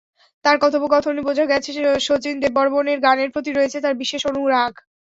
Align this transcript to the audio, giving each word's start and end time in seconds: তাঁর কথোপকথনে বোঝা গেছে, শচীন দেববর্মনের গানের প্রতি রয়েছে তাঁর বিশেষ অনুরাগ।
তাঁর 0.45 0.57
কথোপকথনে 0.59 1.21
বোঝা 1.27 1.45
গেছে, 1.51 1.71
শচীন 2.07 2.35
দেববর্মনের 2.43 2.99
গানের 3.05 3.29
প্রতি 3.33 3.51
রয়েছে 3.53 3.77
তাঁর 3.83 3.95
বিশেষ 4.01 4.21
অনুরাগ। 4.31 4.73